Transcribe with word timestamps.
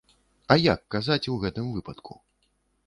А 0.55 0.57
як 0.61 0.81
казаць 0.95 1.29
у 1.37 1.39
гэтым 1.45 1.65
выпадку? 1.77 2.13